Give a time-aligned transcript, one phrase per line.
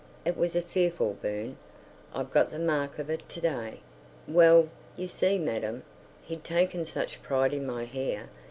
[0.25, 1.57] It was a fearful burn.
[2.11, 3.81] I've got the mark of it to day....
[4.27, 5.83] Well, you see, madam,
[6.23, 8.27] he'd taken such pride in my hair.